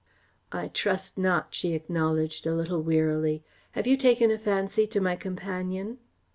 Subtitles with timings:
[0.51, 3.43] "I trust not," she acknowledged a little wearily.
[3.73, 5.99] "Have you taken a fancy to my companion?"